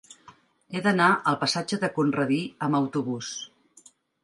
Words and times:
He 0.71 0.79
d'anar 0.87 1.09
al 1.33 1.37
passatge 1.43 1.79
de 1.85 1.91
Conradí 1.99 2.41
amb 2.69 2.81
autobús. 2.83 3.33